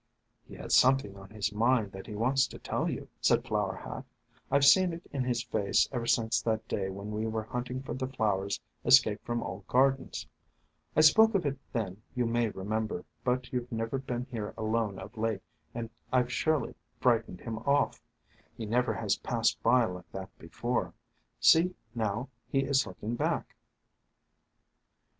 "He 0.47 0.55
has 0.55 0.73
something 0.73 1.15
on 1.15 1.29
his 1.29 1.53
mind 1.53 1.91
that 1.91 2.07
he 2.07 2.15
wants 2.15 2.47
to 2.47 2.57
tell 2.57 2.89
you," 2.89 3.07
said 3.19 3.45
Flower 3.45 3.75
Hat. 3.75 4.03
"I 4.49 4.57
've 4.57 4.65
seen 4.65 4.93
it 4.93 5.05
in 5.11 5.23
his 5.25 5.43
face 5.43 5.87
ever 5.91 6.07
since 6.07 6.41
that 6.41 6.67
day 6.67 6.89
when 6.89 7.11
we 7.11 7.27
were 7.27 7.43
hunt 7.43 7.69
ing 7.69 7.83
for 7.83 7.93
the 7.93 8.07
flowers 8.07 8.59
escaped 8.83 9.23
from 9.23 9.43
old 9.43 9.67
gardens. 9.67 10.25
I 10.95 11.01
spoke 11.01 11.35
of 11.35 11.45
it 11.45 11.59
then, 11.71 12.01
you 12.15 12.25
may 12.25 12.49
remember, 12.49 13.05
but 13.23 13.53
you 13.53 13.61
've 13.61 13.71
never 13.71 13.99
been 13.99 14.25
here 14.31 14.55
alone 14.57 14.97
of 14.97 15.15
late, 15.19 15.43
and 15.75 15.91
I 16.11 16.23
've 16.23 16.33
surely 16.33 16.73
frightened 16.99 17.41
him 17.41 17.59
off. 17.59 18.01
He 18.57 18.65
never 18.65 18.95
has 18.95 19.17
passed 19.17 19.61
by 19.61 19.85
like 19.85 20.11
that 20.13 20.35
before. 20.39 20.95
See, 21.39 21.75
now, 21.93 22.27
he 22.49 22.61
is 22.61 22.87
looking 22.87 23.13
back." 23.15 23.55